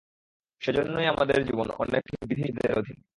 সেজন্যই 0.61 1.07
আমাদের 1.07 1.39
জীবন 1.45 1.67
অনেক 1.77 2.03
বিধি-নিষেধের 2.21 2.77
অধীন। 2.79 2.97